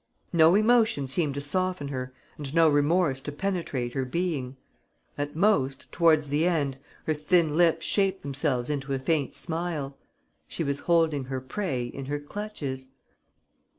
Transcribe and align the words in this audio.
No 0.33 0.55
emotion 0.55 1.07
seemed 1.07 1.35
to 1.35 1.41
soften 1.41 1.89
her 1.89 2.11
and 2.35 2.55
no 2.55 2.67
remorse 2.67 3.19
to 3.21 3.31
penetrate 3.31 3.93
her 3.93 4.03
being. 4.03 4.57
At 5.15 5.35
most, 5.35 5.91
towards 5.91 6.29
the 6.29 6.47
end, 6.47 6.79
her 7.05 7.13
thin 7.13 7.55
lips 7.55 7.85
shaped 7.85 8.23
themselves 8.23 8.71
into 8.71 8.95
a 8.95 8.97
faint 8.97 9.35
smile. 9.35 9.95
She 10.47 10.63
was 10.63 10.79
holding 10.89 11.25
her 11.25 11.39
prey 11.39 11.85
in 11.85 12.05
her 12.07 12.19
clutches. 12.19 12.89